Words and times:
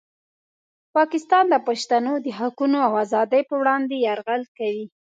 پاکستان 0.95 1.45
د 1.49 1.55
پښتنو 1.67 2.13
د 2.25 2.27
حقونو 2.39 2.77
او 2.87 2.93
ازادۍ 3.03 3.41
په 3.49 3.55
وړاندې 3.61 3.95
یرغل 4.07 4.43
کوي. 4.57 4.85